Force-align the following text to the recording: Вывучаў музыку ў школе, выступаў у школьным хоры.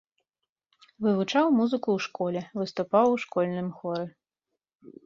Вывучаў 1.05 1.45
музыку 1.59 1.89
ў 1.99 2.07
школе, 2.07 2.41
выступаў 2.63 3.05
у 3.19 3.21
школьным 3.27 3.73
хоры. 3.77 4.05